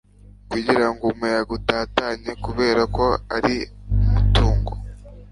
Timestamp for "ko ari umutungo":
2.95-4.71